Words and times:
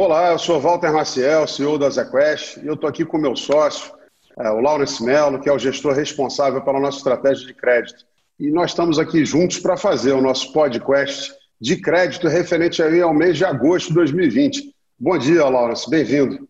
Olá, 0.00 0.30
eu 0.30 0.38
sou 0.38 0.60
Walter 0.60 0.92
Maciel, 0.92 1.44
CEO 1.48 1.76
da 1.76 1.90
ZQuest, 1.90 2.58
e 2.58 2.68
eu 2.68 2.74
estou 2.74 2.88
aqui 2.88 3.04
com 3.04 3.18
o 3.18 3.20
meu 3.20 3.34
sócio, 3.34 3.92
é, 4.38 4.48
o 4.48 4.60
Laurence 4.60 5.02
Mello, 5.02 5.40
que 5.40 5.48
é 5.48 5.52
o 5.52 5.58
gestor 5.58 5.92
responsável 5.92 6.62
pela 6.62 6.78
nossa 6.78 6.98
estratégia 6.98 7.44
de 7.44 7.52
crédito. 7.52 8.06
E 8.38 8.48
nós 8.48 8.70
estamos 8.70 8.96
aqui 9.00 9.24
juntos 9.24 9.58
para 9.58 9.76
fazer 9.76 10.12
o 10.12 10.20
nosso 10.20 10.52
podcast 10.52 11.34
de 11.60 11.80
crédito 11.80 12.28
referente 12.28 12.80
aí 12.80 13.02
ao 13.02 13.12
mês 13.12 13.38
de 13.38 13.44
agosto 13.44 13.88
de 13.88 13.94
2020. 13.94 14.72
Bom 14.96 15.18
dia, 15.18 15.44
Laurence, 15.48 15.90
bem-vindo. 15.90 16.48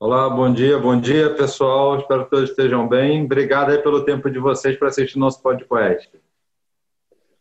Olá, 0.00 0.30
bom 0.30 0.50
dia, 0.50 0.78
bom 0.78 0.98
dia, 0.98 1.34
pessoal. 1.34 1.98
Espero 1.98 2.24
que 2.24 2.30
todos 2.30 2.48
estejam 2.48 2.88
bem. 2.88 3.22
Obrigado 3.22 3.70
aí 3.70 3.82
pelo 3.82 4.02
tempo 4.06 4.30
de 4.30 4.38
vocês 4.38 4.78
para 4.78 4.88
assistir 4.88 5.18
nosso 5.18 5.42
podcast. 5.42 6.08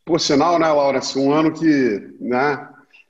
Por 0.04 0.20
sinal, 0.20 0.59
né, 0.59 0.68
Laurence, 0.68 1.18
um 1.18 1.32
ano 1.32 1.54
que, 1.54 2.18
né, 2.20 2.68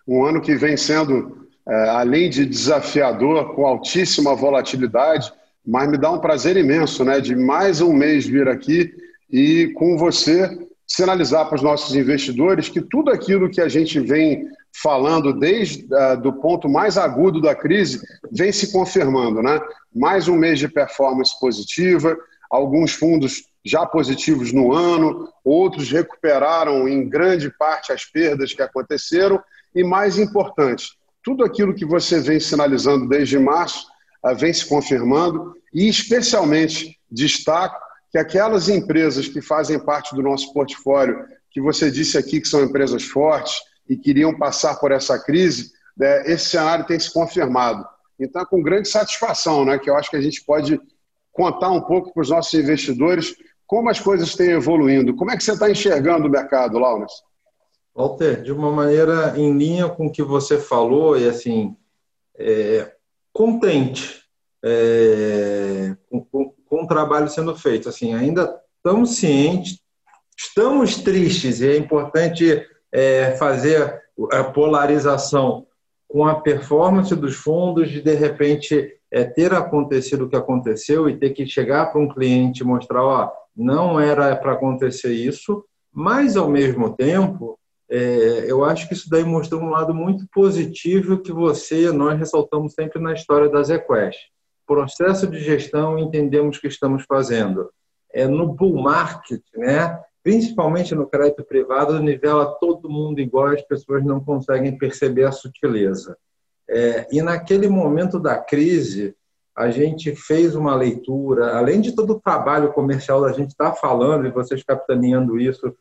um 0.07 0.23
ano 0.23 0.39
que 0.39 0.55
vem 0.55 0.77
sendo, 0.77 1.46
além 1.67 2.29
de 2.29 2.45
desafiador, 2.45 3.53
com 3.55 3.65
altíssima 3.65 4.35
volatilidade, 4.35 5.31
mas 5.65 5.89
me 5.89 5.97
dá 5.97 6.11
um 6.11 6.19
prazer 6.19 6.55
imenso, 6.55 7.03
né, 7.03 7.19
de 7.19 7.35
mais 7.35 7.81
um 7.81 7.91
mês 7.91 8.25
vir 8.25 8.47
aqui 8.47 8.93
e 9.29 9.73
com 9.75 9.97
você 9.97 10.57
sinalizar 10.87 11.47
para 11.47 11.55
os 11.55 11.61
nossos 11.61 11.93
investidores 11.93 12.69
que 12.69 12.79
tudo 12.79 13.11
aquilo 13.11 13.49
que 13.49 13.59
a 13.59 13.67
gente 13.67 13.99
vem 13.99 14.47
falando 14.81 15.33
desde 15.33 15.85
uh, 15.93 16.15
do 16.21 16.31
ponto 16.31 16.69
mais 16.69 16.97
agudo 16.97 17.41
da 17.41 17.53
crise 17.53 18.01
vem 18.31 18.51
se 18.51 18.71
confirmando, 18.71 19.41
né? 19.41 19.59
Mais 19.93 20.27
um 20.29 20.35
mês 20.35 20.59
de 20.59 20.69
performance 20.69 21.37
positiva, 21.39 22.15
alguns 22.49 22.93
fundos 22.93 23.43
já 23.65 23.85
positivos 23.85 24.53
no 24.53 24.71
ano, 24.71 25.27
outros 25.43 25.91
recuperaram 25.91 26.87
em 26.87 27.09
grande 27.09 27.49
parte 27.57 27.91
as 27.91 28.05
perdas 28.05 28.53
que 28.53 28.61
aconteceram 28.61 29.41
e 29.75 29.83
mais 29.83 30.17
importante, 30.17 30.91
tudo 31.27 31.43
aquilo 31.43 31.75
que 31.75 31.83
você 31.83 32.21
vem 32.21 32.39
sinalizando 32.39 33.05
desde 33.05 33.37
março 33.37 33.85
vem 34.37 34.53
se 34.53 34.65
confirmando 34.65 35.53
e 35.73 35.89
especialmente 35.89 36.97
destaco 37.11 37.77
que 38.09 38.17
aquelas 38.17 38.69
empresas 38.69 39.27
que 39.27 39.41
fazem 39.41 39.77
parte 39.77 40.15
do 40.15 40.23
nosso 40.23 40.53
portfólio, 40.53 41.25
que 41.51 41.59
você 41.59 41.91
disse 41.91 42.17
aqui 42.17 42.39
que 42.39 42.47
são 42.47 42.63
empresas 42.63 43.03
fortes 43.03 43.59
e 43.89 43.97
queriam 43.97 44.37
passar 44.37 44.75
por 44.75 44.93
essa 44.93 45.19
crise, 45.19 45.73
né, 45.97 46.31
esse 46.31 46.45
cenário 46.45 46.85
tem 46.85 46.97
se 46.97 47.11
confirmado. 47.11 47.85
Então, 48.17 48.43
é 48.43 48.45
com 48.45 48.63
grande 48.63 48.87
satisfação, 48.87 49.65
né, 49.65 49.77
que 49.77 49.89
eu 49.89 49.97
acho 49.97 50.09
que 50.09 50.15
a 50.15 50.21
gente 50.21 50.41
pode 50.45 50.79
contar 51.33 51.71
um 51.71 51.81
pouco 51.81 52.13
para 52.13 52.21
os 52.21 52.29
nossos 52.29 52.53
investidores 52.53 53.35
como 53.65 53.89
as 53.89 53.99
coisas 53.99 54.33
têm 54.33 54.51
evoluindo. 54.51 55.13
Como 55.13 55.29
é 55.29 55.35
que 55.35 55.43
você 55.43 55.51
está 55.51 55.69
enxergando 55.69 56.25
o 56.25 56.31
mercado, 56.31 56.79
Launas? 56.79 57.11
Walter, 57.97 58.43
de 58.43 58.51
uma 58.51 58.71
maneira 58.71 59.33
em 59.35 59.57
linha 59.57 59.89
com 59.89 60.05
o 60.05 60.11
que 60.11 60.21
você 60.21 60.59
falou, 60.59 61.17
e 61.17 61.27
assim, 61.27 61.75
é, 62.37 62.91
contente 63.33 64.21
é, 64.63 65.95
com, 66.31 66.53
com 66.67 66.83
o 66.83 66.87
trabalho 66.87 67.27
sendo 67.27 67.55
feito. 67.55 67.89
Assim, 67.89 68.13
ainda 68.13 68.61
estamos 68.75 69.15
cientes, 69.15 69.79
estamos 70.37 70.97
tristes, 70.97 71.59
e 71.59 71.69
é 71.69 71.75
importante 71.75 72.63
é, 72.91 73.31
fazer 73.31 73.99
a 74.31 74.43
polarização 74.43 75.65
com 76.07 76.25
a 76.25 76.35
performance 76.35 77.15
dos 77.15 77.35
fundos, 77.35 77.89
de 77.89 78.01
de 78.01 78.13
repente 78.13 78.93
é, 79.09 79.23
ter 79.23 79.53
acontecido 79.53 80.25
o 80.25 80.29
que 80.29 80.35
aconteceu 80.35 81.09
e 81.09 81.17
ter 81.17 81.31
que 81.31 81.47
chegar 81.47 81.87
para 81.87 81.99
um 81.99 82.07
cliente 82.07 82.61
e 82.61 82.65
mostrar, 82.65 83.03
ó, 83.03 83.31
não 83.55 83.99
era 83.99 84.35
para 84.35 84.53
acontecer 84.53 85.11
isso, 85.13 85.65
mas 85.91 86.37
ao 86.37 86.47
mesmo 86.47 86.95
tempo, 86.95 87.56
é, 87.89 88.45
eu 88.51 88.63
acho 88.65 88.87
que 88.87 88.93
isso 88.93 89.09
daí 89.09 89.23
mostrou 89.23 89.61
um 89.61 89.69
lado 89.69 89.93
muito 89.93 90.25
positivo 90.33 91.21
que 91.21 91.31
você, 91.31 91.91
nós 91.91 92.19
ressaltamos 92.19 92.73
sempre 92.73 93.01
na 93.01 93.13
história 93.13 93.49
da 93.49 93.63
ZQuest 93.63 94.17
processo 94.67 95.25
de 95.25 95.39
gestão 95.39 95.97
entendemos 95.97 96.59
que 96.59 96.67
estamos 96.67 97.05
fazendo. 97.07 97.71
É 98.11 98.27
no 98.27 98.53
bull 98.53 98.83
market, 98.83 99.41
né? 99.55 99.97
principalmente 100.21 100.93
no 100.93 101.07
crédito 101.07 101.43
privado, 101.45 102.01
nivela 102.01 102.57
todo 102.59 102.89
mundo 102.89 103.21
igual, 103.21 103.47
as 103.47 103.61
pessoas 103.61 104.03
não 104.03 104.19
conseguem 104.19 104.77
perceber 104.77 105.23
a 105.23 105.31
sutileza. 105.31 106.17
É, 106.69 107.07
e 107.09 107.21
naquele 107.21 107.69
momento 107.69 108.19
da 108.19 108.37
crise, 108.37 109.15
a 109.55 109.71
gente 109.71 110.13
fez 110.13 110.53
uma 110.53 110.75
leitura, 110.75 111.57
além 111.57 111.79
de 111.79 111.95
todo 111.95 112.11
o 112.11 112.19
trabalho 112.19 112.73
comercial 112.73 113.21
da 113.21 113.31
gente 113.31 113.51
estar 113.51 113.71
tá 113.71 113.75
falando 113.75 114.27
e 114.27 114.31
vocês 114.31 114.61
capitaneando 114.63 115.39
isso, 115.39 115.73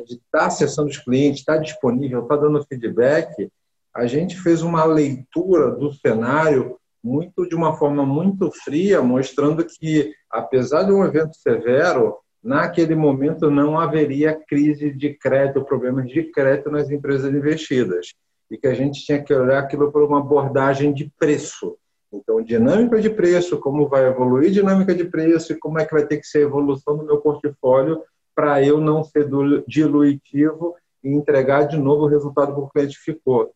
de 0.00 0.14
estar 0.14 0.38
tá 0.38 0.46
acessando 0.46 0.88
os 0.88 0.98
clientes, 0.98 1.40
estar 1.40 1.56
tá 1.56 1.62
disponível, 1.62 2.22
estar 2.22 2.36
tá 2.36 2.42
dando 2.42 2.64
feedback, 2.66 3.48
a 3.94 4.06
gente 4.06 4.40
fez 4.40 4.62
uma 4.62 4.84
leitura 4.84 5.70
do 5.70 5.92
cenário 5.92 6.76
muito 7.02 7.46
de 7.48 7.54
uma 7.54 7.76
forma 7.76 8.06
muito 8.06 8.50
fria, 8.50 9.02
mostrando 9.02 9.64
que, 9.64 10.14
apesar 10.30 10.84
de 10.84 10.92
um 10.92 11.04
evento 11.04 11.34
severo, 11.36 12.16
naquele 12.42 12.94
momento 12.94 13.50
não 13.50 13.78
haveria 13.78 14.38
crise 14.48 14.90
de 14.90 15.14
crédito, 15.14 15.64
problemas 15.64 16.08
de 16.08 16.22
crédito 16.24 16.70
nas 16.70 16.90
empresas 16.90 17.32
investidas. 17.32 18.12
E 18.50 18.56
que 18.56 18.66
a 18.66 18.74
gente 18.74 19.04
tinha 19.04 19.22
que 19.22 19.32
olhar 19.34 19.58
aquilo 19.58 19.90
por 19.90 20.02
uma 20.02 20.20
abordagem 20.20 20.92
de 20.92 21.10
preço. 21.18 21.76
Então, 22.12 22.42
dinâmica 22.42 23.00
de 23.00 23.08
preço, 23.08 23.58
como 23.58 23.88
vai 23.88 24.06
evoluir 24.06 24.50
dinâmica 24.50 24.94
de 24.94 25.04
preço 25.04 25.52
e 25.52 25.58
como 25.58 25.78
é 25.78 25.86
que 25.86 25.94
vai 25.94 26.06
ter 26.06 26.18
que 26.18 26.26
ser 26.26 26.38
a 26.38 26.42
evolução 26.42 26.96
do 26.96 27.04
meu 27.04 27.18
portfólio 27.18 28.02
para 28.34 28.62
eu 28.62 28.80
não 28.80 29.04
ser 29.04 29.28
diluitivo 29.66 30.74
e 31.02 31.10
entregar 31.10 31.64
de 31.64 31.76
novo 31.76 32.04
o 32.04 32.08
resultado 32.08 32.54
que 32.54 32.60
o 32.60 32.68
cliente 32.68 32.98
ficou. 32.98 33.52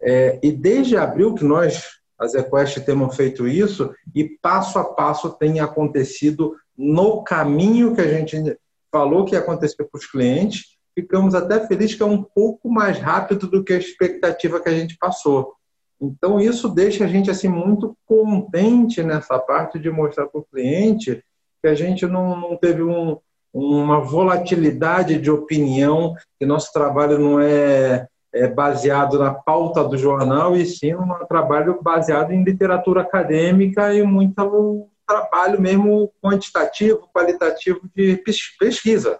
É, 0.00 0.38
e 0.42 0.52
desde 0.52 0.96
abril 0.96 1.34
que 1.34 1.44
nós 1.44 1.98
as 2.18 2.34
EQuest 2.34 2.80
temos 2.80 3.14
feito 3.14 3.46
isso 3.46 3.94
e 4.12 4.24
passo 4.24 4.78
a 4.78 4.84
passo 4.84 5.30
tem 5.30 5.60
acontecido 5.60 6.56
no 6.76 7.22
caminho 7.22 7.94
que 7.94 8.00
a 8.00 8.08
gente 8.08 8.58
falou 8.90 9.24
que 9.24 9.34
ia 9.34 9.38
acontecer 9.38 9.76
para 9.76 9.98
os 9.98 10.06
clientes. 10.06 10.76
Ficamos 10.94 11.34
até 11.34 11.64
felizes 11.66 11.94
que 11.94 12.02
é 12.02 12.06
um 12.06 12.22
pouco 12.22 12.68
mais 12.68 12.98
rápido 12.98 13.46
do 13.46 13.62
que 13.62 13.72
a 13.72 13.78
expectativa 13.78 14.60
que 14.60 14.68
a 14.68 14.74
gente 14.74 14.96
passou. 14.98 15.54
Então 16.00 16.40
isso 16.40 16.68
deixa 16.68 17.04
a 17.04 17.08
gente 17.08 17.30
assim 17.30 17.48
muito 17.48 17.96
contente 18.04 19.02
nessa 19.02 19.38
parte 19.38 19.78
de 19.78 19.90
mostrar 19.90 20.26
para 20.26 20.40
o 20.40 20.44
cliente 20.44 21.22
que 21.60 21.68
a 21.68 21.74
gente 21.74 22.06
não, 22.06 22.36
não 22.36 22.56
teve 22.56 22.82
um, 22.82 23.18
uma 23.58 24.00
volatilidade 24.00 25.18
de 25.18 25.30
opinião, 25.30 26.14
que 26.38 26.46
nosso 26.46 26.72
trabalho 26.72 27.18
não 27.18 27.40
é 27.40 28.06
é, 28.32 28.46
baseado 28.46 29.18
na 29.18 29.32
pauta 29.32 29.82
do 29.84 29.96
jornal, 29.96 30.56
e 30.56 30.64
sim 30.66 30.94
um 30.94 31.26
trabalho 31.26 31.80
baseado 31.82 32.32
em 32.32 32.44
literatura 32.44 33.02
acadêmica 33.02 33.92
e 33.94 34.02
muito 34.02 34.88
trabalho 35.06 35.60
mesmo 35.60 36.12
quantitativo, 36.22 37.08
qualitativo 37.14 37.80
de 37.96 38.22
pesquisa. 38.58 39.18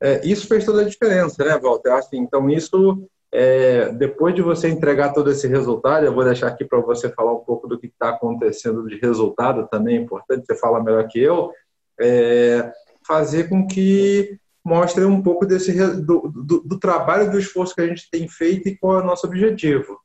É, 0.00 0.24
isso 0.24 0.46
fez 0.46 0.64
toda 0.64 0.82
a 0.82 0.88
diferença, 0.88 1.42
né, 1.42 1.58
Walter? 1.58 1.92
Assim, 1.92 2.18
então, 2.18 2.48
isso, 2.50 3.08
é, 3.32 3.90
depois 3.92 4.34
de 4.34 4.42
você 4.42 4.68
entregar 4.68 5.14
todo 5.14 5.30
esse 5.30 5.48
resultado, 5.48 6.04
eu 6.04 6.14
vou 6.14 6.24
deixar 6.24 6.48
aqui 6.48 6.64
para 6.64 6.78
você 6.80 7.08
falar 7.08 7.32
um 7.32 7.40
pouco 7.40 7.66
do 7.66 7.78
que 7.78 7.86
está 7.86 8.10
acontecendo 8.10 8.86
de 8.86 8.98
resultado 8.98 9.66
também, 9.68 9.96
é 9.96 10.00
importante, 10.00 10.44
você 10.46 10.54
fala 10.54 10.82
melhor 10.82 11.08
que 11.08 11.18
eu, 11.18 11.50
é, 11.98 12.70
fazer 13.08 13.48
com 13.48 13.66
que 13.66 14.38
mostra 14.64 15.08
um 15.08 15.22
pouco 15.22 15.46
desse 15.46 15.72
do, 15.72 16.28
do, 16.28 16.60
do 16.60 16.78
trabalho 16.78 17.30
do 17.30 17.38
esforço 17.38 17.74
que 17.74 17.80
a 17.80 17.86
gente 17.86 18.10
tem 18.10 18.28
feito 18.28 18.68
e 18.68 18.76
qual 18.76 18.98
é 18.98 19.02
o 19.02 19.06
nosso 19.06 19.26
objetivo. 19.26 19.98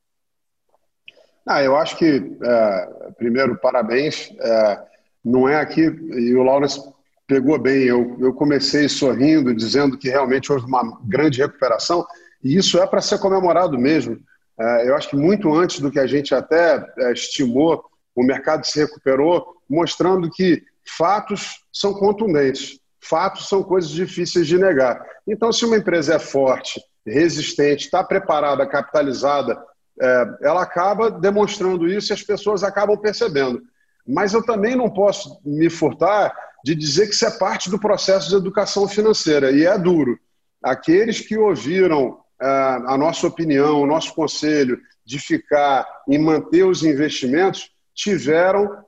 Ah, 1.45 1.61
eu 1.61 1.75
acho 1.75 1.97
que, 1.97 2.37
é, 2.41 2.87
primeiro, 3.17 3.59
parabéns. 3.59 4.31
É, 4.39 4.81
não 5.23 5.47
é 5.47 5.57
aqui, 5.57 5.81
e 5.81 6.33
o 6.33 6.43
Lawrence 6.43 6.81
pegou 7.27 7.57
bem, 7.59 7.83
eu, 7.83 8.17
eu 8.19 8.33
comecei 8.33 8.87
sorrindo, 8.87 9.53
dizendo 9.53 9.97
que 9.97 10.09
realmente 10.09 10.51
houve 10.51 10.65
uma 10.65 10.99
grande 11.03 11.41
recuperação, 11.41 12.05
e 12.43 12.57
isso 12.57 12.77
é 12.77 12.85
para 12.85 13.01
ser 13.01 13.19
comemorado 13.19 13.77
mesmo. 13.77 14.19
É, 14.59 14.89
eu 14.89 14.95
acho 14.95 15.09
que 15.09 15.15
muito 15.15 15.53
antes 15.53 15.79
do 15.79 15.91
que 15.91 15.99
a 15.99 16.07
gente 16.07 16.33
até 16.35 16.85
é, 16.97 17.11
estimou, 17.11 17.83
o 18.15 18.23
mercado 18.23 18.65
se 18.65 18.79
recuperou, 18.79 19.55
mostrando 19.69 20.29
que 20.29 20.63
fatos 20.85 21.65
são 21.71 21.93
contundentes 21.93 22.79
fatos 23.03 23.47
são 23.47 23.63
coisas 23.63 23.89
difíceis 23.89 24.47
de 24.47 24.57
negar. 24.57 25.03
Então, 25.27 25.51
se 25.51 25.65
uma 25.65 25.77
empresa 25.77 26.15
é 26.15 26.19
forte, 26.19 26.81
resistente, 27.05 27.85
está 27.85 28.03
preparada, 28.03 28.65
capitalizada, 28.65 29.61
é, 30.01 30.25
ela 30.41 30.61
acaba 30.61 31.11
demonstrando 31.11 31.87
isso 31.87 32.11
e 32.11 32.15
as 32.15 32.23
pessoas 32.23 32.63
acabam 32.63 32.97
percebendo. 32.97 33.61
Mas 34.07 34.33
eu 34.33 34.43
também 34.43 34.75
não 34.75 34.89
posso 34.89 35.39
me 35.45 35.69
furtar 35.69 36.33
de 36.63 36.73
dizer 36.75 37.07
que 37.07 37.13
isso 37.13 37.25
é 37.25 37.31
parte 37.31 37.69
do 37.69 37.79
processo 37.79 38.29
de 38.29 38.35
educação 38.35 38.87
financeira, 38.87 39.51
e 39.51 39.65
é 39.65 39.77
duro. 39.77 40.17
Aqueles 40.61 41.19
que 41.19 41.37
ouviram 41.37 42.19
é, 42.41 42.45
a 42.47 42.97
nossa 42.97 43.27
opinião, 43.27 43.81
o 43.81 43.87
nosso 43.87 44.13
conselho 44.13 44.79
de 45.05 45.19
ficar 45.19 45.85
e 46.07 46.17
manter 46.17 46.63
os 46.63 46.83
investimentos, 46.83 47.69
tiveram 47.93 48.83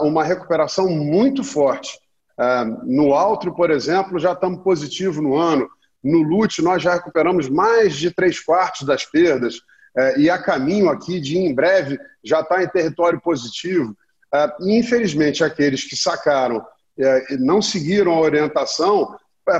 uma 0.00 0.24
recuperação 0.24 0.88
muito 0.88 1.44
forte. 1.44 1.98
É, 2.38 2.64
no 2.84 3.14
Altro, 3.14 3.54
por 3.54 3.70
exemplo, 3.70 4.18
já 4.18 4.32
estamos 4.32 4.62
positivo 4.62 5.20
no 5.20 5.36
ano. 5.36 5.68
No 6.02 6.22
LUT, 6.22 6.62
nós 6.62 6.82
já 6.82 6.94
recuperamos 6.94 7.48
mais 7.48 7.96
de 7.96 8.10
três 8.12 8.38
quartos 8.38 8.86
das 8.86 9.04
perdas. 9.04 9.60
é, 9.96 10.20
e 10.20 10.30
a 10.30 10.38
caminho 10.38 10.88
aqui 10.88 11.20
de, 11.20 11.36
em 11.38 11.52
breve, 11.52 11.98
já 12.22 12.40
está 12.40 12.62
em 12.62 12.68
território 12.68 13.20
positivo. 13.20 13.96
É, 14.32 14.52
e, 14.60 14.78
infelizmente, 14.78 15.42
aqueles 15.42 15.84
que 15.84 15.96
sacaram 15.96 16.64
é, 16.98 17.36
não 17.38 17.62
seguiram 17.62 18.12
a 18.12 18.20
orientação, 18.20 19.16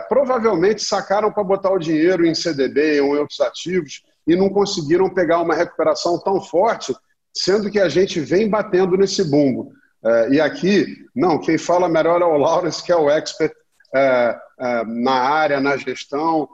provavelmente 0.08 0.82
sacaram 0.82 1.32
para 1.32 1.42
botar 1.42 1.70
o 1.70 1.78
dinheiro 1.78 2.26
em 2.26 2.34
CDB 2.34 3.00
ou 3.00 3.16
em 3.16 3.20
outros 3.20 3.40
ativos 3.40 4.02
e 4.26 4.36
não 4.36 4.50
conseguiram 4.50 5.08
pegar 5.08 5.40
uma 5.40 5.54
recuperação 5.54 6.18
tão 6.20 6.40
forte, 6.40 6.94
sendo 7.34 7.70
que 7.70 7.80
a 7.80 7.88
gente 7.88 8.20
vem 8.20 8.48
batendo 8.48 8.96
nesse 8.96 9.24
bumbo. 9.24 9.72
É, 10.04 10.30
e 10.30 10.40
aqui, 10.40 11.06
não, 11.14 11.38
quem 11.38 11.58
fala 11.58 11.88
melhor 11.88 12.22
é 12.22 12.24
o 12.24 12.36
Lawrence, 12.36 12.82
que 12.82 12.92
é 12.92 12.96
o 12.96 13.10
expert 13.10 13.52
é, 13.94 14.38
é, 14.60 14.84
na 14.84 15.12
área, 15.12 15.60
na 15.60 15.76
gestão 15.76 16.48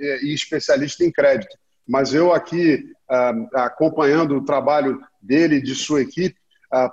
e 0.00 0.34
especialista 0.34 1.04
em 1.04 1.12
crédito. 1.12 1.56
Mas 1.86 2.12
eu 2.12 2.32
aqui, 2.32 2.84
acompanhando 3.54 4.36
o 4.36 4.44
trabalho 4.44 5.00
dele 5.22 5.56
e 5.56 5.62
de 5.62 5.72
sua 5.72 6.02
equipe, 6.02 6.34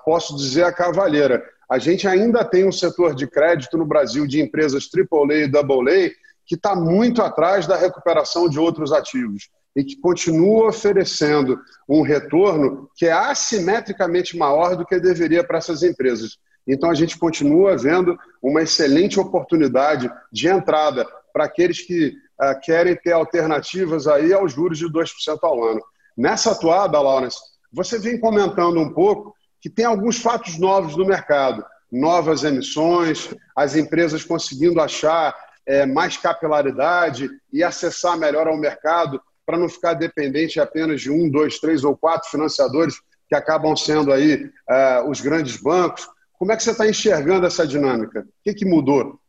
posso 0.06 0.38
dizer 0.38 0.64
a 0.64 0.72
cavalheira, 0.72 1.44
a 1.68 1.80
gente 1.80 2.08
ainda 2.08 2.46
tem 2.46 2.64
um 2.68 2.72
setor 2.72 3.16
de 3.16 3.26
crédito 3.26 3.76
no 3.76 3.88
Brasil 3.88 4.28
de 4.28 4.40
empresas 4.40 4.88
AAA 4.94 5.36
e 5.36 5.44
AA 5.46 6.12
que 6.46 6.54
está 6.54 6.76
muito 6.76 7.24
atrás 7.24 7.66
da 7.66 7.76
recuperação 7.76 8.48
de 8.48 8.60
outros 8.60 8.92
ativos 8.92 9.50
e 9.76 9.84
que 9.84 9.96
continua 10.00 10.68
oferecendo 10.68 11.60
um 11.88 12.02
retorno 12.02 12.90
que 12.96 13.06
é 13.06 13.12
assimetricamente 13.12 14.38
maior 14.38 14.76
do 14.76 14.86
que 14.86 15.00
deveria 15.00 15.44
para 15.44 15.58
essas 15.58 15.84
empresas. 15.84 16.38
Então, 16.68 16.90
a 16.90 16.94
gente 16.94 17.18
continua 17.18 17.78
vendo 17.78 18.18
uma 18.42 18.62
excelente 18.62 19.20
oportunidade 19.20 20.10
de 20.32 20.48
entrada 20.48 21.06
para 21.34 21.46
aqueles 21.46 21.82
que 21.82 22.10
uh, 22.42 22.60
querem 22.62 22.96
ter 22.96 23.12
alternativas 23.12 24.08
aí 24.08 24.32
aos 24.32 24.54
juros 24.54 24.78
de 24.78 24.86
2% 24.86 25.40
ao 25.42 25.64
ano. 25.64 25.82
Nessa 26.16 26.52
atuada, 26.52 27.00
Lawrence, 27.02 27.40
você 27.72 27.98
vem 27.98 28.20
comentando 28.20 28.80
um 28.80 28.94
pouco 28.94 29.34
que 29.60 29.70
tem 29.70 29.86
alguns 29.86 30.22
fatos 30.22 30.60
novos 30.60 30.96
no 30.96 31.06
mercado, 31.06 31.66
novas 31.92 32.44
emissões, 32.44 33.34
as 33.56 33.76
empresas 33.76 34.24
conseguindo 34.24 34.80
achar 34.80 35.36
é, 35.66 35.86
mais 35.86 36.18
capilaridade 36.18 37.30
e 37.52 37.64
acessar 37.64 38.18
melhor 38.18 38.48
ao 38.48 38.58
mercado 38.58 39.22
para 39.46 39.58
não 39.58 39.70
ficar 39.70 39.94
dependente 39.94 40.60
apenas 40.60 41.02
de 41.02 41.12
um, 41.12 41.30
dois, 41.30 41.60
três 41.60 41.84
ou 41.84 41.96
quatro 41.96 42.30
financiadores 42.30 42.96
que 43.28 43.36
acabam 43.36 43.76
sendo 43.76 44.12
aí 44.12 44.46
uh, 44.46 45.10
os 45.10 45.22
grandes 45.22 45.58
bancos. 45.58 46.08
Como 46.34 46.52
é 46.52 46.56
que 46.56 46.64
você 46.64 46.72
está 46.72 46.88
enxergando 46.88 47.46
essa 47.46 47.66
dinâmica? 47.66 48.22
O 48.22 48.26
que, 48.44 48.54
que 48.54 48.66
mudou? 48.66 49.20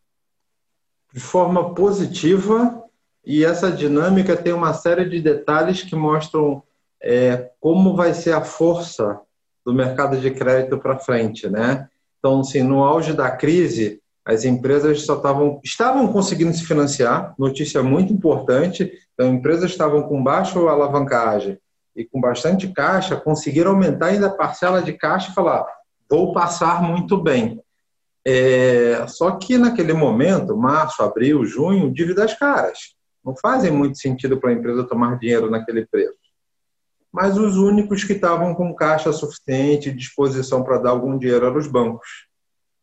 De 1.13 1.21
forma 1.21 1.75
positiva, 1.75 2.85
e 3.25 3.45
essa 3.45 3.71
dinâmica 3.71 4.37
tem 4.37 4.53
uma 4.53 4.75
série 4.75 5.09
de 5.09 5.21
detalhes 5.21 5.83
que 5.83 5.97
mostram 5.97 6.63
é, 7.03 7.51
como 7.61 7.97
vai 7.97 8.13
ser 8.13 8.33
a 8.33 8.43
força 8.43 9.21
do 9.65 9.73
mercado 9.73 10.19
de 10.19 10.31
crédito 10.31 10.79
para 10.79 10.99
frente, 10.99 11.49
né? 11.49 11.89
Então, 12.19 12.41
assim, 12.41 12.63
no 12.63 12.83
auge 12.83 13.13
da 13.13 13.31
crise, 13.31 14.03
as 14.25 14.45
empresas 14.45 15.03
só 15.03 15.17
estavam 15.17 15.61
estavam 15.63 16.11
conseguindo 16.11 16.53
se 16.55 16.65
financiar, 16.65 17.35
notícia 17.39 17.83
muito 17.83 18.13
importante. 18.13 18.91
Então, 19.13 19.35
empresas 19.35 19.71
estavam 19.71 20.03
com 20.05 20.23
baixa 20.23 20.59
alavancagem 20.59 21.59
e 21.95 22.05
com 22.05 22.21
bastante 22.21 22.69
caixa, 22.73 23.17
conseguiram 23.17 23.73
aumentar 23.73 24.07
ainda 24.07 24.29
a 24.29 24.35
parcela 24.35 24.83
de 24.83 24.95
caixa 24.95 25.31
e 25.31 25.35
falar: 25.35 25.67
vou 26.09 26.33
passar 26.33 26.83
muito 26.83 27.17
bem. 27.17 27.61
É, 28.27 29.05
só 29.07 29.33
que 29.33 29.59
naquele 29.59 29.93
momento, 29.93 30.57
março, 30.57 31.03
abril, 31.03 31.45
junho, 31.45 31.93
dívidas 31.93 32.33
caras. 32.35 32.95
Não 33.23 33.35
fazem 33.37 33.71
muito 33.71 33.99
sentido 33.99 34.39
para 34.39 34.51
a 34.51 34.53
empresa 34.53 34.85
tomar 34.85 35.19
dinheiro 35.19 35.51
naquele 35.51 35.87
preço. 35.87 36.19
Mas 37.13 37.37
os 37.39 37.57
únicos 37.57 38.03
que 38.05 38.15
estavam 38.15 38.55
com 38.55 38.75
caixa 38.75 39.13
suficiente 39.13 39.93
disposição 39.93 40.63
para 40.63 40.79
dar 40.79 40.91
algum 40.91 41.17
dinheiro 41.19 41.47
eram 41.47 41.57
os 41.57 41.67
bancos. 41.67 42.09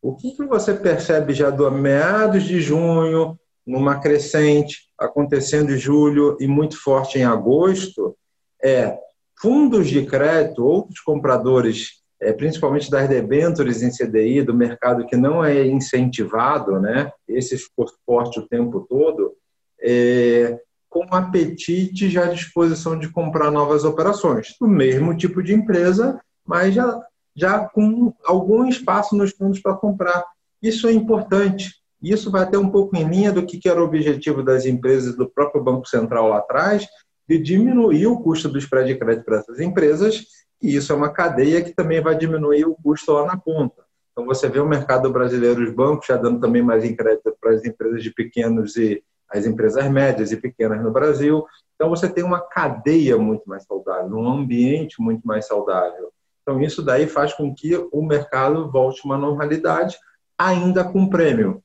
O 0.01 0.15
que, 0.15 0.31
que 0.31 0.45
você 0.45 0.73
percebe 0.73 1.33
já 1.33 1.49
do 1.49 1.69
meados 1.69 2.43
de 2.43 2.59
junho, 2.59 3.37
numa 3.65 3.99
crescente, 3.99 4.87
acontecendo 4.97 5.71
em 5.71 5.77
julho 5.77 6.35
e 6.39 6.47
muito 6.47 6.81
forte 6.81 7.19
em 7.19 7.23
agosto, 7.23 8.15
é 8.63 8.97
fundos 9.39 9.87
de 9.89 10.05
crédito, 10.05 10.65
outros 10.65 10.99
compradores, 10.99 12.01
é, 12.19 12.33
principalmente 12.33 12.89
das 12.89 13.07
debêntures 13.07 13.81
em 13.81 13.91
CDI, 13.91 14.43
do 14.43 14.53
mercado 14.53 15.05
que 15.05 15.15
não 15.15 15.43
é 15.43 15.65
incentivado, 15.65 16.79
né, 16.79 17.11
esse 17.27 17.57
ficou 17.57 17.85
forte 18.05 18.39
o 18.39 18.47
tempo 18.47 18.85
todo, 18.87 19.33
é, 19.81 20.59
com 20.89 21.05
apetite 21.09 22.09
já 22.09 22.25
à 22.25 22.27
disposição 22.27 22.97
de 22.99 23.09
comprar 23.09 23.49
novas 23.49 23.83
operações, 23.83 24.55
do 24.59 24.67
mesmo 24.67 25.15
tipo 25.15 25.41
de 25.41 25.53
empresa, 25.53 26.19
mas 26.45 26.75
já 26.75 27.01
já 27.35 27.59
com 27.59 28.13
algum 28.25 28.67
espaço 28.67 29.15
nos 29.15 29.31
fundos 29.31 29.59
para 29.59 29.75
comprar. 29.75 30.23
Isso 30.61 30.87
é 30.87 30.91
importante. 30.91 31.75
Isso 32.01 32.31
vai 32.31 32.49
ter 32.49 32.57
um 32.57 32.69
pouco 32.69 32.95
em 32.95 33.07
linha 33.07 33.31
do 33.31 33.45
que 33.45 33.67
era 33.69 33.81
o 33.81 33.85
objetivo 33.85 34.41
das 34.41 34.65
empresas 34.65 35.15
do 35.15 35.29
próprio 35.29 35.63
Banco 35.63 35.87
Central 35.87 36.29
lá 36.29 36.37
atrás, 36.37 36.87
de 37.27 37.37
diminuir 37.37 38.07
o 38.07 38.19
custo 38.19 38.49
do 38.49 38.57
spread 38.57 38.91
de 38.91 38.99
crédito 38.99 39.23
para 39.23 39.37
essas 39.37 39.59
empresas, 39.59 40.25
e 40.61 40.75
isso 40.75 40.91
é 40.91 40.95
uma 40.95 41.09
cadeia 41.09 41.61
que 41.63 41.73
também 41.73 42.01
vai 42.01 42.15
diminuir 42.17 42.65
o 42.65 42.75
custo 42.75 43.13
lá 43.13 43.25
na 43.25 43.37
ponta. 43.37 43.83
Então, 44.11 44.25
você 44.25 44.49
vê 44.49 44.59
o 44.59 44.67
mercado 44.67 45.09
brasileiro, 45.11 45.63
os 45.63 45.71
bancos 45.71 46.07
já 46.07 46.17
dando 46.17 46.39
também 46.39 46.61
mais 46.61 46.83
em 46.83 46.95
crédito 46.95 47.35
para 47.39 47.53
as 47.53 47.63
empresas 47.63 48.03
de 48.03 48.11
pequenos 48.11 48.75
e 48.75 49.01
as 49.29 49.45
empresas 49.45 49.89
médias 49.89 50.31
e 50.31 50.37
pequenas 50.37 50.83
no 50.83 50.91
Brasil. 50.91 51.45
Então, 51.75 51.89
você 51.89 52.09
tem 52.09 52.23
uma 52.23 52.41
cadeia 52.41 53.17
muito 53.17 53.47
mais 53.47 53.63
saudável, 53.63 54.17
um 54.17 54.27
ambiente 54.27 55.01
muito 55.01 55.25
mais 55.25 55.47
saudável. 55.47 56.11
Então, 56.51 56.61
isso 56.61 56.81
daí 56.81 57.07
faz 57.07 57.33
com 57.33 57.55
que 57.55 57.77
o 57.93 58.01
mercado 58.03 58.69
volte 58.69 59.05
uma 59.05 59.17
normalidade, 59.17 59.97
ainda 60.37 60.83
com 60.83 61.07
prêmio 61.07 61.63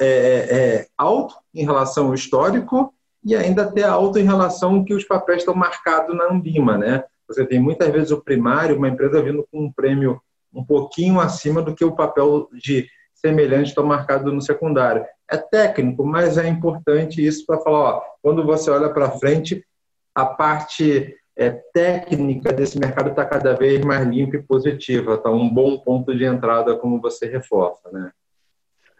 é, 0.00 0.04
é, 0.04 0.56
é, 0.58 0.86
alto 0.98 1.36
em 1.54 1.64
relação 1.64 2.08
ao 2.08 2.14
histórico 2.14 2.92
e 3.24 3.36
ainda 3.36 3.62
até 3.62 3.84
alto 3.84 4.18
em 4.18 4.24
relação 4.24 4.76
ao 4.76 4.84
que 4.84 4.94
os 4.94 5.04
papéis 5.04 5.42
estão 5.42 5.54
marcados 5.54 6.16
na 6.16 6.32
Ambima. 6.32 6.76
Né? 6.76 7.04
Você 7.28 7.46
tem 7.46 7.60
muitas 7.60 7.88
vezes 7.92 8.10
o 8.10 8.20
primário, 8.20 8.76
uma 8.76 8.88
empresa 8.88 9.22
vindo 9.22 9.46
com 9.52 9.66
um 9.66 9.72
prêmio 9.72 10.20
um 10.52 10.64
pouquinho 10.64 11.20
acima 11.20 11.62
do 11.62 11.74
que 11.74 11.84
o 11.84 11.94
papel 11.94 12.48
de 12.52 12.88
semelhante 13.14 13.68
está 13.68 13.82
marcado 13.82 14.32
no 14.32 14.42
secundário. 14.42 15.04
É 15.30 15.36
técnico, 15.36 16.04
mas 16.04 16.38
é 16.38 16.48
importante 16.48 17.24
isso 17.24 17.46
para 17.46 17.60
falar, 17.60 17.78
ó, 17.78 18.02
quando 18.20 18.44
você 18.44 18.68
olha 18.68 18.92
para 18.92 19.12
frente, 19.12 19.64
a 20.12 20.26
parte 20.26 21.14
é, 21.36 21.50
técnica 21.50 22.52
desse 22.52 22.78
mercado 22.78 23.10
está 23.10 23.24
cada 23.24 23.54
vez 23.54 23.80
mais 23.84 24.06
limpa 24.06 24.36
e 24.36 24.42
positiva. 24.42 25.14
Está 25.14 25.30
um 25.30 25.48
bom 25.48 25.78
ponto 25.78 26.14
de 26.16 26.24
entrada, 26.24 26.76
como 26.76 27.00
você 27.00 27.26
reforça, 27.26 27.90
né? 27.90 28.10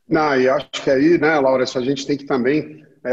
Não, 0.08 0.38
e 0.38 0.48
acho 0.48 0.70
que 0.70 0.90
aí, 0.90 1.18
né, 1.18 1.38
Laura, 1.38 1.64
a 1.64 1.80
gente 1.80 2.06
tem 2.06 2.16
que 2.16 2.24
também 2.24 2.84
é, 3.04 3.10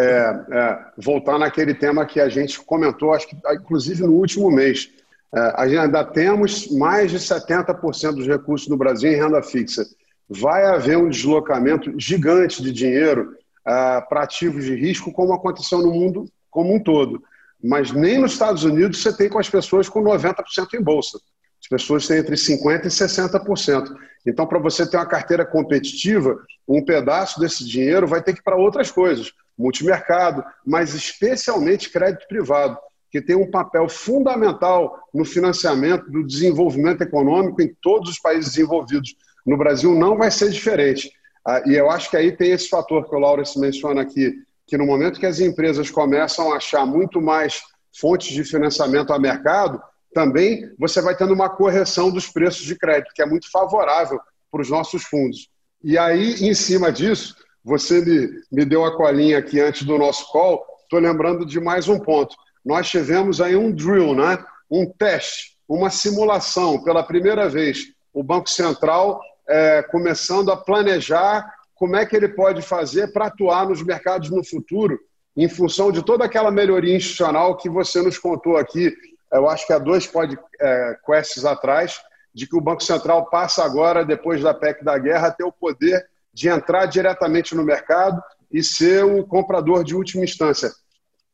é, 0.52 0.80
voltar 0.98 1.38
naquele 1.38 1.74
tema 1.74 2.06
que 2.06 2.20
a 2.20 2.28
gente 2.28 2.60
comentou, 2.62 3.14
acho 3.14 3.28
que 3.28 3.38
inclusive 3.54 4.04
no 4.04 4.14
último 4.14 4.52
mês. 4.52 4.90
É, 5.34 5.54
ainda 5.58 6.04
temos 6.04 6.72
mais 6.72 7.12
de 7.12 7.20
70% 7.20 8.16
dos 8.16 8.28
recursos 8.28 8.68
no 8.68 8.78
Brasil 8.78 9.12
em 9.12 9.16
renda 9.16 9.44
fixa. 9.44 9.86
Vai 10.28 10.66
haver 10.66 10.98
um 10.98 11.10
deslocamento 11.10 11.94
gigante 12.00 12.64
de 12.64 12.72
dinheiro 12.72 13.36
é, 13.66 14.02
para 14.02 14.24
ativos 14.24 14.66
de 14.66 14.76
risco, 14.76 15.14
como 15.14 15.34
aconteceu 15.34 15.80
no 15.80 15.92
mundo 15.92 16.26
como 16.50 16.74
um 16.74 16.80
todo. 16.80 17.24
Mas 17.63 17.92
nem 17.92 18.20
nos 18.20 18.34
Estados 18.34 18.63
Unidos 18.63 19.01
você 19.01 19.16
tem 19.16 19.30
com 19.30 19.39
as 19.39 19.50
pessoas 19.50 19.89
com 19.89 20.01
90% 20.01 20.74
em 20.74 20.82
bolsa. 20.82 21.20
As 21.62 21.68
pessoas 21.68 22.08
têm 22.08 22.18
entre 22.18 22.36
50% 22.36 22.86
e 22.86 22.88
60%. 22.88 23.96
Então, 24.25 24.48
para 24.48 24.60
você 24.60 24.89
ter 24.89 24.98
uma 24.98 25.06
carteira 25.06 25.46
competitiva, 25.46 26.38
um 26.68 26.84
pedaço 26.84 27.39
desse 27.39 27.66
dinheiro 27.66 28.08
vai 28.08 28.22
ter 28.22 28.34
que 28.34 28.39
ir 28.39 28.44
para 28.44 28.56
outras 28.56 28.92
coisas, 28.92 29.32
multimercado, 29.58 30.44
mas 30.66 30.94
especialmente 30.94 31.92
crédito 31.92 32.28
privado, 32.28 32.78
que 33.12 33.22
tem 33.22 33.36
um 33.36 33.50
papel 33.50 33.89
fundamental 33.89 34.98
no 35.13 35.25
financiamento 35.25 36.10
do 36.10 36.25
desenvolvimento 36.25 37.01
econômico 37.01 37.62
em 37.62 37.75
todos 37.82 38.10
os 38.10 38.20
países 38.20 38.54
desenvolvidos. 38.54 39.16
No 39.46 39.58
Brasil 39.58 39.94
não 39.96 40.18
vai 40.18 40.32
ser 40.32 40.50
diferente. 40.50 41.12
Ah, 41.46 41.63
e 41.66 41.75
eu 41.75 41.89
acho 41.89 42.10
que 42.10 42.18
aí 42.18 42.32
tem 42.32 42.51
esse 42.51 42.70
fator 42.70 43.10
que 43.10 43.16
o 43.16 43.20
Laurence 43.20 43.60
menciona 43.60 44.01
aqui, 44.01 44.36
que 44.70 44.78
no 44.78 44.86
momento 44.86 45.20
que 45.20 45.26
as 45.26 45.40
empresas 45.40 45.90
começam 45.90 46.54
a 46.54 46.58
achar 46.58 46.86
muito 46.86 47.20
mais 47.20 47.62
fontes 48.00 48.30
de 48.30 48.44
financiamento 48.44 49.12
a 49.12 49.20
mercado, 49.20 49.82
também 50.14 50.72
você 50.78 51.02
vai 51.02 51.16
tendo 51.16 51.34
uma 51.34 51.50
correção 51.50 52.12
dos 52.12 52.28
preços 52.28 52.64
de 52.64 52.78
crédito, 52.78 53.14
que 53.14 53.22
é 53.22 53.26
muito 53.26 53.50
favorável 53.52 54.20
para 54.52 54.62
os 54.62 54.70
nossos 54.70 55.04
fundos. 55.04 55.50
E 55.84 55.98
aí, 55.98 56.36
em 56.48 56.54
cima 56.54 56.92
disso, 56.92 57.36
você 57.64 58.00
me, 58.02 58.30
me 58.52 58.66
deu 58.66 58.86
a 58.86 58.96
colinha 58.96 59.40
aqui 59.40 59.60
antes 59.60 59.84
do 59.84 59.98
nosso 59.98 60.32
call, 60.32 60.64
estou 60.84 61.00
lembrando 61.00 61.46
de 61.46 61.60
mais 61.60 61.88
um 61.88 62.00
ponto. 62.00 62.36
Nós 62.64 62.90
tivemos 62.90 63.42
aí 63.42 63.56
um 63.56 63.72
drill, 63.72 64.14
né? 64.14 64.38
um 64.70 64.86
teste, 64.86 65.58
uma 65.68 65.90
simulação, 65.90 66.84
pela 66.84 67.04
primeira 67.04 67.50
vez, 67.50 67.86
o 68.14 68.24
Banco 68.24 68.50
Central 68.50 69.20
é, 69.48 69.82
começando 69.84 70.52
a 70.52 70.58
planejar 70.58 71.52
como 71.79 71.95
é 71.95 72.05
que 72.05 72.15
ele 72.15 72.27
pode 72.27 72.62
fazer 72.62 73.12
para 73.12 73.27
atuar 73.27 73.67
nos 73.67 73.81
mercados 73.81 74.29
no 74.29 74.43
futuro, 74.43 75.00
em 75.36 75.48
função 75.48 75.91
de 75.91 76.03
toda 76.03 76.25
aquela 76.25 76.51
melhoria 76.51 76.95
institucional 76.95 77.55
que 77.55 77.69
você 77.69 78.01
nos 78.01 78.17
contou 78.17 78.57
aqui 78.57 78.93
eu 79.31 79.48
acho 79.48 79.65
que 79.65 79.74
há 79.74 79.79
dois 79.79 80.07
podcasts 80.07 81.45
atrás, 81.45 82.01
de 82.33 82.48
que 82.48 82.55
o 82.55 82.62
Banco 82.62 82.83
Central 82.83 83.29
passa 83.29 83.63
agora, 83.63 84.05
depois 84.05 84.41
da 84.41 84.53
PEC 84.53 84.83
da 84.83 84.98
guerra, 84.98 85.27
a 85.27 85.31
ter 85.31 85.43
o 85.43 85.51
poder 85.51 86.05
de 86.33 86.48
entrar 86.48 86.86
diretamente 86.86 87.55
no 87.55 87.63
mercado 87.63 88.21
e 88.51 88.63
ser 88.63 89.03
o 89.03 89.25
comprador 89.25 89.83
de 89.83 89.95
última 89.95 90.24
instância. 90.24 90.71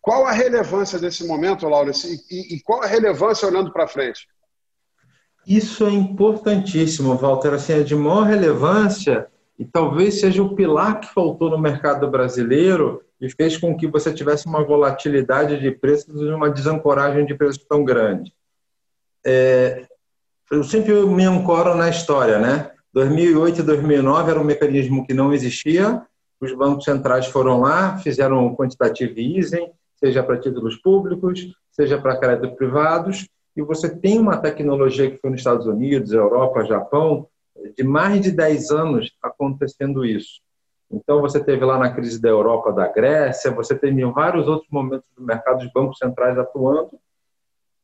Qual 0.02 0.26
a 0.26 0.32
relevância 0.32 1.00
desse 1.00 1.26
momento, 1.26 1.68
Laura? 1.68 1.92
E, 2.30 2.56
e 2.56 2.62
qual 2.62 2.84
a 2.84 2.88
relevância 2.88 3.48
olhando 3.48 3.72
para 3.72 3.88
frente? 3.88 4.28
Isso 5.48 5.86
é 5.86 5.92
importantíssimo, 5.92 7.16
Walter. 7.16 7.54
Assim, 7.54 7.74
é 7.74 7.84
de 7.84 7.96
maior 7.96 8.24
relevância 8.24 9.28
e 9.58 9.66
talvez 9.66 10.20
seja 10.20 10.44
o 10.44 10.56
pilar 10.56 11.00
que 11.00 11.14
faltou 11.14 11.50
no 11.50 11.58
mercado 11.58 12.10
brasileiro 12.10 13.02
e 13.20 13.30
fez 13.30 13.58
com 13.58 13.76
que 13.76 13.88
você 13.88 14.14
tivesse 14.14 14.46
uma 14.46 14.64
volatilidade 14.64 15.60
de 15.60 15.72
preços 15.72 16.22
e 16.22 16.26
uma 16.26 16.50
desancoragem 16.50 17.26
de 17.26 17.34
preços 17.34 17.64
tão 17.66 17.84
grande. 17.84 18.34
É, 19.26 19.88
eu 20.52 20.64
sempre 20.64 20.94
me 21.06 21.24
ancoro 21.24 21.74
na 21.76 21.90
história, 21.90 22.38
né? 22.38 22.72
2008 22.94 23.60
e 23.60 23.64
2009 23.64 24.32
era 24.32 24.40
um 24.40 24.44
mecanismo 24.44 25.06
que 25.06 25.14
não 25.14 25.34
existia, 25.34 26.02
os 26.40 26.54
bancos 26.54 26.86
centrais 26.86 27.26
foram 27.28 27.62
lá, 27.62 27.98
fizeram 27.98 28.46
um 28.46 28.56
quantitative 28.56 29.38
easing, 29.38 29.70
seja 29.96 30.22
para 30.22 30.40
títulos 30.40 30.76
públicos, 30.78 31.48
seja 31.72 32.00
para 32.00 32.18
créditos 32.18 32.56
privados, 32.58 33.28
e 33.56 33.62
você 33.62 33.90
tem 33.90 34.20
uma 34.20 34.38
tecnologia 34.38 35.10
que 35.10 35.18
foi 35.18 35.30
nos 35.30 35.40
Estados 35.40 35.66
Unidos, 35.66 36.12
Europa, 36.12 36.66
Japão, 36.66 37.28
de 37.76 37.84
mais 37.84 38.22
de 38.22 38.32
10 38.32 38.72
anos 38.72 39.12
acontecendo 39.22 40.06
isso. 40.06 40.42
Então, 40.92 41.22
você 41.22 41.44
teve 41.44 41.66
lá 41.66 41.78
na 41.78 41.92
crise 41.92 42.22
da 42.22 42.30
Europa, 42.30 42.72
da 42.72 42.88
Grécia, 42.88 43.52
você 43.52 43.76
teve 43.76 44.02
em 44.02 44.12
vários 44.12 44.48
outros 44.48 44.70
momentos 44.70 45.08
do 45.16 45.24
mercado 45.24 45.64
os 45.64 45.72
bancos 45.72 45.98
centrais 45.98 46.38
atuando. 46.38 46.92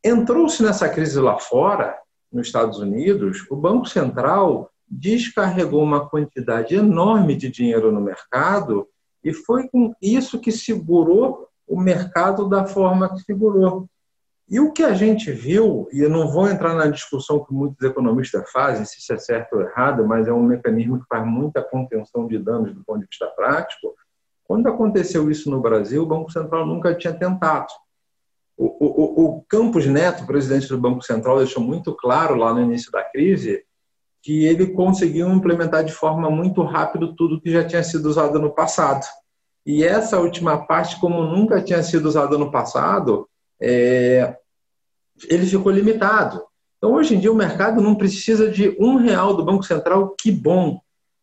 Entrou-se 0.04 0.62
nessa 0.64 0.88
crise 0.88 1.20
lá 1.20 1.40
fora, 1.40 1.98
nos 2.32 2.48
Estados 2.48 2.80
Unidos, 2.80 3.46
o 3.50 3.56
Banco 3.56 3.88
Central 3.88 4.72
descarregou 4.88 5.84
uma 5.84 6.10
quantidade 6.10 6.76
enorme 6.76 7.36
de 7.36 7.50
dinheiro 7.50 7.92
no 7.92 8.02
mercado 8.02 8.88
e 9.24 9.34
foi 9.34 9.68
com 9.68 9.94
isso 10.02 10.40
que 10.40 10.52
segurou 10.52 11.48
o 11.68 11.80
mercado 11.80 12.50
da 12.50 12.66
forma 12.66 13.14
que 13.14 13.22
segurou. 13.22 13.88
E 14.52 14.60
o 14.60 14.74
que 14.74 14.84
a 14.84 14.94
gente 14.94 15.32
viu, 15.32 15.88
e 15.94 16.02
eu 16.02 16.10
não 16.10 16.28
vou 16.28 16.46
entrar 16.50 16.74
na 16.74 16.88
discussão 16.88 17.42
que 17.42 17.54
muitos 17.54 17.82
economistas 17.88 18.52
fazem, 18.52 18.84
se 18.84 19.00
isso 19.00 19.14
é 19.14 19.18
certo 19.18 19.54
ou 19.54 19.62
errado, 19.62 20.06
mas 20.06 20.28
é 20.28 20.34
um 20.34 20.44
mecanismo 20.44 21.00
que 21.00 21.06
faz 21.08 21.26
muita 21.26 21.62
contenção 21.64 22.28
de 22.28 22.38
danos 22.38 22.76
do 22.76 22.84
ponto 22.84 23.00
de 23.00 23.06
vista 23.06 23.28
prático. 23.28 23.96
Quando 24.44 24.68
aconteceu 24.68 25.32
isso 25.32 25.50
no 25.50 25.62
Brasil, 25.62 26.04
o 26.04 26.06
Banco 26.06 26.30
Central 26.30 26.66
nunca 26.66 26.94
tinha 26.94 27.14
tentado. 27.14 27.72
O, 28.58 28.66
o, 28.66 29.38
o 29.38 29.42
Campos 29.48 29.86
Neto, 29.86 30.28
presidente 30.28 30.68
do 30.68 30.78
Banco 30.78 31.02
Central, 31.02 31.38
deixou 31.38 31.64
muito 31.64 31.96
claro 31.96 32.36
lá 32.36 32.54
no 32.54 32.60
início 32.60 32.92
da 32.92 33.04
crise 33.06 33.64
que 34.22 34.44
ele 34.44 34.74
conseguiu 34.74 35.30
implementar 35.30 35.86
de 35.86 35.94
forma 35.94 36.30
muito 36.30 36.62
rápida 36.62 37.14
tudo 37.16 37.40
que 37.40 37.50
já 37.50 37.66
tinha 37.66 37.84
sido 37.84 38.06
usado 38.08 38.38
no 38.38 38.54
passado. 38.54 39.06
E 39.66 39.82
essa 39.86 40.20
última 40.20 40.68
parte, 40.68 41.00
como 41.00 41.24
nunca 41.24 41.62
tinha 41.62 41.82
sido 41.82 42.06
usada 42.06 42.38
no 42.38 42.52
passado, 42.52 43.30
é, 43.62 44.36
ele 45.30 45.46
ficou 45.46 45.72
limitado. 45.72 46.44
Então, 46.78 46.94
hoje 46.94 47.16
em 47.16 47.20
dia, 47.20 47.32
o 47.32 47.36
mercado 47.36 47.82
não 47.82 47.96
precisa 47.96 48.50
de 48.50 48.76
um 48.80 48.96
real 48.96 49.36
do 49.36 49.46
Banco 49.46 49.64
Central, 49.64 50.16
que 50.20 50.32
bom. 50.32 50.80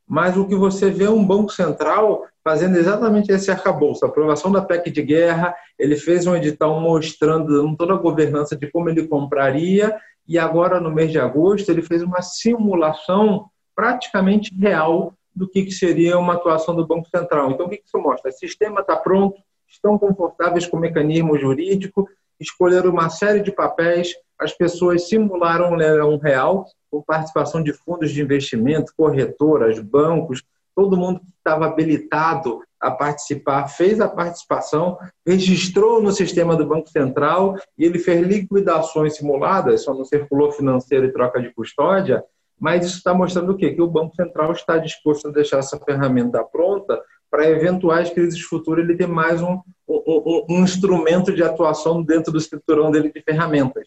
Mas 0.07 0.37
o 0.37 0.47
que 0.47 0.55
você 0.55 0.91
vê 0.91 1.05
é 1.05 1.11
um 1.11 1.25
Banco 1.25 1.53
Central 1.53 2.25
fazendo 2.43 2.79
exatamente 2.79 3.31
esse 3.31 3.51
arcabouço. 3.51 4.05
A 4.05 4.09
aprovação 4.09 4.51
da 4.51 4.63
PEC 4.63 4.91
de 4.91 5.03
guerra, 5.03 5.55
ele 5.79 5.97
fez 5.97 6.27
um 6.27 6.35
edital 6.35 6.81
mostrando 6.81 7.77
toda 7.77 7.93
a 7.93 7.99
governança 7.99 8.57
de 8.57 8.71
como 8.71 8.89
ele 8.89 9.07
compraria, 9.07 9.95
e 10.27 10.39
agora, 10.39 10.81
no 10.81 10.91
mês 10.91 11.11
de 11.11 11.19
agosto, 11.19 11.71
ele 11.71 11.83
fez 11.83 12.03
uma 12.03 12.23
simulação 12.23 13.47
praticamente 13.75 14.55
real 14.55 15.15
do 15.35 15.49
que 15.49 15.71
seria 15.71 16.19
uma 16.19 16.35
atuação 16.35 16.75
do 16.75 16.87
Banco 16.87 17.09
Central. 17.09 17.51
Então, 17.51 17.67
o 17.67 17.69
que 17.69 17.83
isso 17.85 17.99
mostra? 17.99 18.31
O 18.31 18.35
sistema 18.35 18.81
está 18.81 18.97
pronto, 18.97 19.41
estão 19.69 19.99
confortáveis 19.99 20.67
com 20.67 20.77
o 20.77 20.81
mecanismo 20.81 21.39
jurídico, 21.39 22.09
escolheram 22.41 22.91
uma 22.91 23.11
série 23.11 23.41
de 23.41 23.53
papéis, 23.53 24.15
as 24.39 24.53
pessoas 24.53 25.09
simularam 25.09 25.73
um 25.73 25.75
leilão 25.75 26.17
real, 26.19 26.67
com 26.91 27.03
participação 27.03 27.63
de 27.63 27.73
fundos 27.73 28.13
de 28.13 28.23
investimento, 28.23 28.93
corretoras, 28.97 29.79
bancos, 29.79 30.43
todo 30.75 30.97
mundo 30.97 31.21
que 31.21 31.27
estava 31.27 31.67
habilitado 31.67 32.61
a 32.81 32.91
participar 32.91 33.67
fez 33.67 34.01
a 34.01 34.09
participação, 34.09 34.97
registrou 35.27 36.01
no 36.01 36.13
sistema 36.13 36.55
do 36.55 36.65
Banco 36.65 36.89
Central 36.89 37.57
e 37.77 37.85
ele 37.85 37.99
fez 37.99 38.25
liquidações 38.25 39.17
simuladas, 39.17 39.83
só 39.83 39.93
não 39.93 40.05
circulou 40.05 40.53
financeiro 40.53 41.07
e 41.07 41.13
troca 41.13 41.43
de 41.43 41.53
custódia, 41.53 42.23
mas 42.61 42.87
isso 42.87 42.99
está 42.99 43.13
mostrando 43.13 43.53
o 43.53 43.57
quê? 43.57 43.75
Que 43.75 43.83
o 43.83 43.89
Banco 43.89 44.15
Central 44.15 44.53
está 44.53 44.79
disposto 44.79 45.29
a 45.29 45.33
deixar 45.33 45.59
essa 45.59 45.79
ferramenta 45.79 46.43
pronta 46.45 47.01
para 47.31 47.49
eventuais 47.49 48.11
crises 48.11 48.41
futuras 48.41 48.85
ele 48.85 48.97
ter 48.97 49.09
mais 49.09 49.43
um, 49.43 49.61
um, 50.09 50.45
um, 50.49 50.65
instrumento 50.65 51.35
de 51.35 51.43
atuação 51.43 52.03
dentro 52.03 52.33
do 52.33 52.39
escriturão 52.39 52.91
dele 52.91 53.13
de 53.13 53.21
ferramentas. 53.21 53.87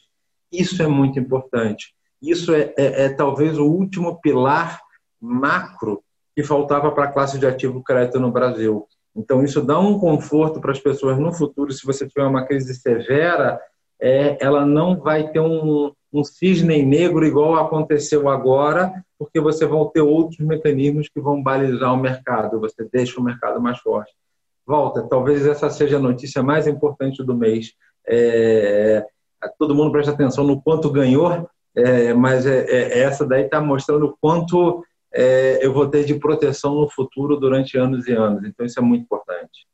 Isso 0.51 0.81
é 0.83 0.87
muito 0.87 1.19
importante. 1.19 1.95
Isso 2.21 2.53
é, 2.53 2.73
é, 2.77 3.05
é 3.05 3.09
talvez 3.09 3.57
o 3.57 3.65
último 3.65 4.21
pilar 4.21 4.79
macro 5.19 6.03
que 6.35 6.43
faltava 6.43 6.91
para 6.91 7.05
a 7.05 7.11
classe 7.11 7.39
de 7.39 7.47
ativo 7.47 7.83
crédito 7.83 8.19
no 8.19 8.31
Brasil. 8.31 8.87
Então, 9.15 9.43
isso 9.43 9.61
dá 9.61 9.79
um 9.79 9.99
conforto 9.99 10.61
para 10.61 10.71
as 10.71 10.79
pessoas 10.79 11.17
no 11.17 11.33
futuro. 11.33 11.71
Se 11.73 11.85
você 11.85 12.07
tiver 12.07 12.25
uma 12.25 12.45
crise 12.45 12.73
severa, 12.75 13.59
é, 13.99 14.37
ela 14.39 14.65
não 14.65 14.97
vai 14.99 15.29
ter 15.29 15.39
um, 15.39 15.91
um 16.13 16.23
cisne 16.23 16.83
negro 16.83 17.25
igual 17.25 17.55
aconteceu 17.55 18.29
agora, 18.29 18.93
porque 19.17 19.39
você 19.39 19.65
vai 19.65 19.83
ter 19.93 20.01
outros 20.01 20.39
mecanismos 20.39 21.09
que 21.09 21.19
vão 21.19 21.41
balizar 21.41 21.93
o 21.93 21.97
mercado, 21.97 22.59
você 22.59 22.87
deixa 22.91 23.19
o 23.19 23.23
mercado 23.23 23.61
mais 23.61 23.79
forte. 23.79 24.11
Volta, 24.71 25.05
talvez 25.09 25.45
essa 25.45 25.69
seja 25.69 25.97
a 25.97 25.99
notícia 25.99 26.41
mais 26.41 26.65
importante 26.65 27.21
do 27.21 27.35
mês. 27.35 27.73
É, 28.07 29.05
todo 29.59 29.75
mundo 29.75 29.91
presta 29.91 30.13
atenção 30.13 30.45
no 30.45 30.61
quanto 30.61 30.89
ganhou, 30.89 31.45
é, 31.75 32.13
mas 32.13 32.45
é, 32.45 32.59
é 32.69 32.99
essa 32.99 33.27
daí 33.27 33.43
está 33.43 33.59
mostrando 33.59 34.05
o 34.05 34.17
quanto 34.21 34.81
é, 35.13 35.59
eu 35.61 35.73
vou 35.73 35.89
ter 35.89 36.05
de 36.05 36.15
proteção 36.15 36.73
no 36.75 36.89
futuro 36.89 37.35
durante 37.35 37.77
anos 37.77 38.07
e 38.07 38.13
anos. 38.13 38.45
Então, 38.45 38.65
isso 38.65 38.79
é 38.79 38.81
muito 38.81 39.03
importante. 39.03 39.67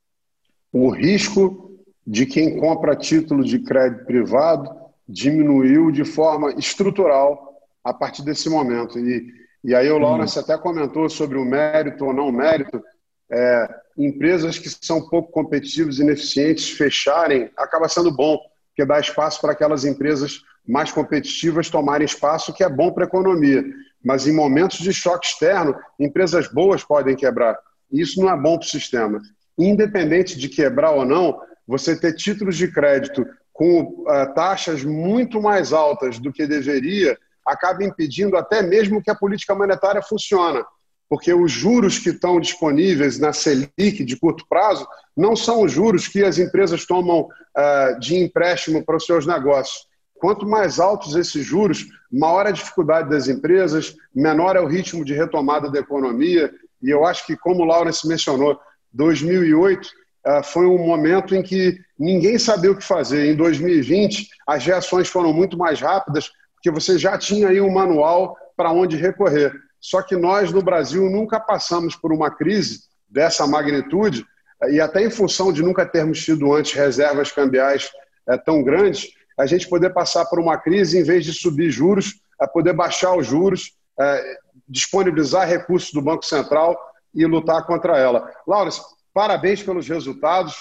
O 0.73 0.89
risco 0.89 1.77
de 2.05 2.25
quem 2.25 2.59
compra 2.59 2.95
título 2.95 3.43
de 3.43 3.59
crédito 3.59 4.03
privado 4.03 4.67
diminuiu 5.07 5.91
de 5.91 6.03
forma 6.03 6.53
estrutural 6.53 7.53
a 7.83 7.93
partir 7.93 8.23
desse 8.23 8.49
momento. 8.49 8.97
E, 8.97 9.31
e 9.63 9.75
aí 9.75 9.91
o 9.91 9.99
Lawrence 9.99 10.39
até 10.39 10.57
comentou 10.57 11.07
sobre 11.07 11.37
o 11.37 11.45
mérito 11.45 12.03
ou 12.03 12.13
não 12.13 12.31
mérito. 12.31 12.81
É, 13.29 13.67
empresas 13.97 14.57
que 14.57 14.69
são 14.69 15.07
pouco 15.09 15.31
competitivas 15.31 15.99
ineficientes 15.99 16.69
fecharem 16.71 17.49
acaba 17.57 17.89
sendo 17.89 18.11
bom, 18.11 18.39
porque 18.69 18.85
dá 18.85 18.99
espaço 18.99 19.41
para 19.41 19.51
aquelas 19.51 19.83
empresas 19.83 20.41
mais 20.67 20.91
competitivas 20.91 21.69
tomarem 21.69 22.05
espaço, 22.05 22.53
que 22.53 22.63
é 22.63 22.69
bom 22.69 22.91
para 22.91 23.05
a 23.05 23.07
economia. 23.07 23.63
Mas 24.03 24.27
em 24.27 24.33
momentos 24.33 24.79
de 24.79 24.93
choque 24.93 25.27
externo, 25.27 25.75
empresas 25.99 26.47
boas 26.47 26.83
podem 26.83 27.15
quebrar. 27.15 27.57
E 27.91 28.01
isso 28.01 28.21
não 28.21 28.29
é 28.29 28.35
bom 28.35 28.57
para 28.57 28.65
o 28.65 28.69
sistema. 28.69 29.21
Independente 29.57 30.37
de 30.37 30.49
quebrar 30.49 30.91
ou 30.91 31.05
não, 31.05 31.39
você 31.65 31.99
ter 31.99 32.13
títulos 32.13 32.55
de 32.55 32.71
crédito 32.71 33.25
com 33.51 33.81
uh, 33.81 34.33
taxas 34.35 34.83
muito 34.83 35.41
mais 35.41 35.73
altas 35.73 36.19
do 36.19 36.31
que 36.31 36.45
deveria, 36.45 37.17
acaba 37.45 37.83
impedindo 37.83 38.37
até 38.37 38.61
mesmo 38.61 39.01
que 39.01 39.09
a 39.09 39.15
política 39.15 39.55
monetária 39.55 40.01
funcione. 40.01 40.63
Porque 41.09 41.33
os 41.33 41.51
juros 41.51 41.99
que 41.99 42.09
estão 42.09 42.39
disponíveis 42.39 43.17
na 43.17 43.31
Selic 43.31 44.03
de 44.03 44.17
curto 44.17 44.45
prazo 44.49 44.87
não 45.15 45.35
são 45.35 45.61
os 45.61 45.71
juros 45.71 46.07
que 46.07 46.23
as 46.23 46.37
empresas 46.37 46.85
tomam 46.85 47.21
uh, 47.21 47.99
de 47.99 48.17
empréstimo 48.17 48.83
para 48.83 48.97
os 48.97 49.05
seus 49.05 49.25
negócios. 49.25 49.87
Quanto 50.19 50.45
mais 50.47 50.79
altos 50.79 51.15
esses 51.15 51.45
juros, 51.45 51.85
maior 52.11 52.47
a 52.47 52.51
dificuldade 52.51 53.09
das 53.09 53.27
empresas, 53.27 53.95
menor 54.13 54.55
é 54.55 54.59
o 54.59 54.67
ritmo 54.67 55.05
de 55.05 55.13
retomada 55.13 55.69
da 55.69 55.79
economia. 55.79 56.51
E 56.81 56.89
eu 56.89 57.05
acho 57.05 57.25
que, 57.25 57.37
como 57.37 57.63
o 57.63 57.65
Laurence 57.65 58.07
mencionou, 58.07 58.59
2008 58.93 59.87
ah, 60.25 60.43
foi 60.43 60.65
um 60.65 60.77
momento 60.77 61.33
em 61.33 61.41
que 61.41 61.79
ninguém 61.97 62.37
sabia 62.37 62.71
o 62.71 62.75
que 62.75 62.83
fazer. 62.83 63.31
Em 63.31 63.35
2020, 63.35 64.27
as 64.45 64.65
reações 64.65 65.07
foram 65.07 65.31
muito 65.31 65.57
mais 65.57 65.79
rápidas, 65.79 66.31
porque 66.55 66.69
você 66.69 66.97
já 66.97 67.17
tinha 67.17 67.47
aí 67.47 67.61
um 67.61 67.71
manual 67.71 68.35
para 68.55 68.71
onde 68.71 68.97
recorrer. 68.97 69.53
Só 69.87 70.01
que 70.01 70.17
nós, 70.17 70.51
no 70.51 70.61
Brasil, 70.61 71.09
nunca 71.09 71.39
passamos 71.39 71.95
por 71.95 72.11
uma 72.11 72.29
crise 72.29 72.81
dessa 73.07 73.47
magnitude, 73.47 74.25
e 74.69 74.81
até 74.81 75.01
em 75.01 75.09
função 75.09 75.53
de 75.53 75.63
nunca 75.63 75.85
termos 75.85 76.23
tido 76.23 76.53
antes 76.53 76.73
reservas 76.73 77.31
cambiais 77.31 77.89
é, 78.27 78.37
tão 78.37 78.63
grandes, 78.63 79.07
a 79.37 79.45
gente 79.45 79.69
poder 79.69 79.91
passar 79.91 80.25
por 80.25 80.39
uma 80.39 80.57
crise, 80.57 80.99
em 80.99 81.03
vez 81.03 81.23
de 81.23 81.31
subir 81.31 81.69
juros, 81.69 82.19
a 82.39 82.47
poder 82.47 82.73
baixar 82.73 83.15
os 83.15 83.25
juros, 83.25 83.73
é, 83.99 84.37
disponibilizar 84.67 85.47
recursos 85.47 85.93
do 85.93 86.01
Banco 86.01 86.25
Central 86.25 86.77
e 87.15 87.25
lutar 87.25 87.65
contra 87.65 87.97
ela. 87.97 88.29
Laura, 88.45 88.71
Parabéns 89.17 89.63
pelos 89.63 89.87
resultados. 89.87 90.53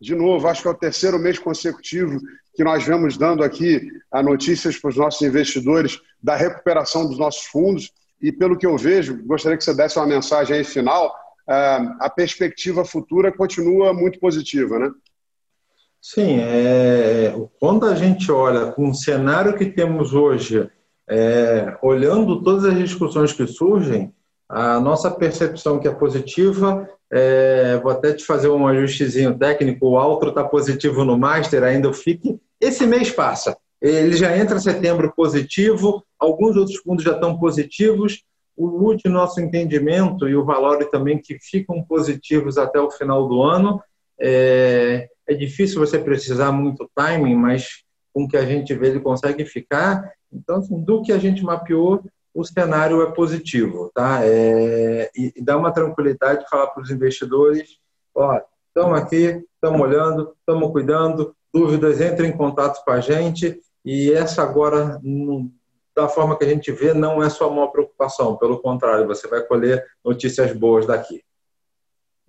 De 0.00 0.14
novo, 0.14 0.46
acho 0.46 0.62
que 0.62 0.68
é 0.68 0.70
o 0.70 0.78
terceiro 0.78 1.18
mês 1.18 1.36
consecutivo 1.36 2.20
que 2.54 2.62
nós 2.62 2.84
vemos 2.84 3.16
dando 3.16 3.42
aqui 3.42 3.90
a 4.12 4.22
notícias 4.22 4.78
para 4.78 4.90
os 4.90 4.96
nossos 4.96 5.20
investidores 5.22 5.98
da 6.22 6.36
recuperação 6.36 7.08
dos 7.08 7.18
nossos 7.18 7.46
fundos. 7.46 7.90
E 8.24 8.32
pelo 8.32 8.56
que 8.56 8.64
eu 8.64 8.74
vejo, 8.78 9.22
gostaria 9.26 9.58
que 9.58 9.62
você 9.62 9.74
desse 9.74 9.98
uma 9.98 10.06
mensagem 10.06 10.56
aí 10.56 10.64
final. 10.64 11.14
Ah, 11.46 11.94
a 12.00 12.08
perspectiva 12.08 12.82
futura 12.82 13.30
continua 13.30 13.92
muito 13.92 14.18
positiva, 14.18 14.78
né? 14.78 14.90
Sim, 16.00 16.38
é, 16.40 17.34
quando 17.60 17.84
a 17.84 17.94
gente 17.94 18.32
olha 18.32 18.72
com 18.72 18.88
o 18.88 18.94
cenário 18.94 19.54
que 19.54 19.66
temos 19.66 20.14
hoje, 20.14 20.70
é, 21.06 21.76
olhando 21.82 22.42
todas 22.42 22.64
as 22.64 22.78
discussões 22.78 23.30
que 23.30 23.46
surgem, 23.46 24.10
a 24.48 24.80
nossa 24.80 25.10
percepção 25.10 25.78
que 25.78 25.86
é 25.86 25.94
positiva, 25.94 26.88
é, 27.12 27.78
vou 27.82 27.92
até 27.92 28.14
te 28.14 28.24
fazer 28.24 28.48
um 28.48 28.66
ajustezinho 28.66 29.38
técnico, 29.38 29.86
o 29.86 30.02
outro 30.02 30.30
está 30.30 30.42
positivo 30.42 31.04
no 31.04 31.18
Master, 31.18 31.62
ainda 31.62 31.92
fique. 31.92 32.40
Esse 32.58 32.86
mês 32.86 33.10
passa, 33.10 33.54
ele 33.90 34.16
já 34.16 34.34
entra 34.36 34.56
em 34.56 34.60
setembro 34.60 35.12
positivo, 35.14 36.02
alguns 36.18 36.56
outros 36.56 36.78
fundos 36.78 37.04
já 37.04 37.12
estão 37.12 37.38
positivos, 37.38 38.24
o 38.56 38.66
LUT, 38.66 39.06
nosso 39.08 39.40
entendimento, 39.40 40.26
e 40.26 40.34
o 40.34 40.44
Valore 40.44 40.90
também, 40.90 41.18
que 41.18 41.38
ficam 41.38 41.82
positivos 41.82 42.56
até 42.56 42.80
o 42.80 42.90
final 42.90 43.28
do 43.28 43.42
ano, 43.42 43.82
é, 44.18 45.08
é 45.26 45.34
difícil 45.34 45.80
você 45.80 45.98
precisar 45.98 46.50
muito 46.50 46.88
timing, 46.94 47.34
mas 47.34 47.82
com 48.12 48.24
o 48.24 48.28
que 48.28 48.38
a 48.38 48.46
gente 48.46 48.72
vê 48.72 48.88
ele 48.88 49.00
consegue 49.00 49.44
ficar. 49.44 50.10
Então, 50.32 50.56
assim, 50.56 50.80
do 50.80 51.02
que 51.02 51.12
a 51.12 51.18
gente 51.18 51.42
mapeou, 51.42 52.02
o 52.32 52.42
cenário 52.42 53.02
é 53.02 53.12
positivo, 53.12 53.90
tá? 53.94 54.20
É, 54.22 55.10
e, 55.14 55.32
e 55.36 55.42
dá 55.42 55.58
uma 55.58 55.72
tranquilidade 55.72 56.44
de 56.44 56.48
falar 56.48 56.68
para 56.68 56.82
os 56.82 56.90
investidores, 56.90 57.78
ó, 58.14 58.40
estamos 58.68 58.98
aqui, 58.98 59.44
estamos 59.54 59.80
olhando, 59.80 60.32
estamos 60.38 60.72
cuidando, 60.72 61.36
dúvidas, 61.52 62.00
entrem 62.00 62.30
em 62.30 62.36
contato 62.36 62.82
com 62.82 62.90
a 62.90 63.00
gente 63.00 63.60
e 63.84 64.12
essa 64.12 64.42
agora, 64.42 65.00
da 65.94 66.08
forma 66.08 66.36
que 66.38 66.44
a 66.44 66.48
gente 66.48 66.72
vê, 66.72 66.94
não 66.94 67.22
é 67.22 67.28
sua 67.28 67.50
maior 67.50 67.68
preocupação, 67.68 68.36
pelo 68.36 68.60
contrário, 68.60 69.06
você 69.06 69.28
vai 69.28 69.42
colher 69.42 69.84
notícias 70.04 70.52
boas 70.52 70.86
daqui. 70.86 71.22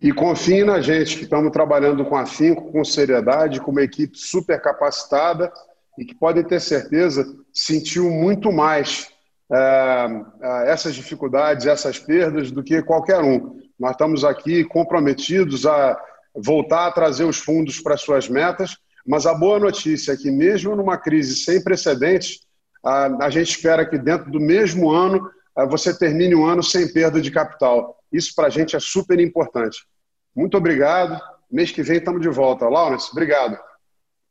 E 0.01 0.11
confie 0.11 0.63
na 0.63 0.81
gente, 0.81 1.17
que 1.17 1.23
estamos 1.23 1.51
trabalhando 1.51 2.03
com 2.05 2.17
afinco, 2.17 2.71
com 2.71 2.83
seriedade, 2.83 3.61
com 3.61 3.71
uma 3.71 3.81
equipe 3.81 4.17
super 4.17 4.61
capacitada 4.61 5.51
e 5.97 6.03
que 6.03 6.13
podem 6.13 6.43
ter 6.43 6.59
certeza 6.59 7.25
sentiu 7.53 8.11
muito 8.11 8.51
mais 8.51 9.07
é, 9.51 9.57
é, 10.41 10.71
essas 10.71 10.93
dificuldades, 10.93 11.65
essas 11.65 11.97
perdas 11.97 12.51
do 12.51 12.61
que 12.61 12.83
qualquer 12.83 13.21
um. 13.21 13.57
Nós 13.79 13.91
estamos 13.91 14.25
aqui 14.25 14.65
comprometidos 14.65 15.65
a 15.65 15.97
voltar 16.35 16.87
a 16.87 16.91
trazer 16.91 17.23
os 17.23 17.37
fundos 17.37 17.79
para 17.79 17.95
suas 17.95 18.27
metas, 18.27 18.77
mas 19.05 19.25
a 19.25 19.33
boa 19.33 19.59
notícia 19.59 20.13
é 20.13 20.17
que, 20.17 20.31
mesmo 20.31 20.75
numa 20.75 20.97
crise 20.97 21.35
sem 21.35 21.63
precedentes, 21.63 22.39
a, 22.83 23.25
a 23.25 23.29
gente 23.29 23.49
espera 23.49 23.85
que 23.85 23.97
dentro 23.97 24.31
do 24.31 24.39
mesmo 24.39 24.91
ano 24.91 25.29
você 25.69 25.97
termine 25.97 26.35
um 26.35 26.45
ano 26.45 26.61
sem 26.61 26.91
perda 26.91 27.21
de 27.21 27.31
capital. 27.31 27.97
Isso 28.11 28.33
para 28.35 28.47
a 28.47 28.49
gente 28.49 28.75
é 28.75 28.79
super 28.79 29.19
importante. 29.19 29.85
Muito 30.35 30.57
obrigado. 30.57 31.19
Mês 31.49 31.71
que 31.71 31.81
vem 31.81 31.97
estamos 31.97 32.21
de 32.21 32.29
volta. 32.29 32.67
Lawrence, 32.67 33.09
obrigado. 33.11 33.57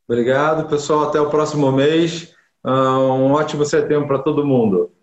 Obrigado, 0.07 0.69
pessoal. 0.69 1.09
Até 1.09 1.21
o 1.21 1.31
próximo 1.31 1.73
mês. 1.73 2.35
Ah, 2.63 2.99
um 2.99 3.33
ótimo 3.33 3.65
setembro 3.65 4.07
para 4.07 4.19
todo 4.19 4.45
mundo. 4.45 4.94